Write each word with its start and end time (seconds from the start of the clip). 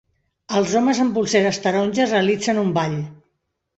Els 0.59 0.71
homes 0.79 1.01
amb 1.03 1.13
polseres 1.17 1.59
taronges 1.67 2.17
realitzen 2.17 2.63
un 2.67 2.73
ball. 2.79 2.97